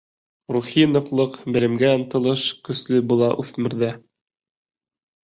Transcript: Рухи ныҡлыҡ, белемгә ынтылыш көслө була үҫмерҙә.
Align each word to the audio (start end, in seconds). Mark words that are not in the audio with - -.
Рухи 0.55 0.85
ныҡлыҡ, 0.93 1.35
белемгә 1.57 1.91
ынтылыш 1.97 2.45
көслө 2.69 3.03
була 3.13 3.29
үҫмерҙә. 3.45 3.91